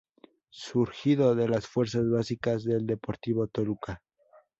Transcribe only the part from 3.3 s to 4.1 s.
Toluca.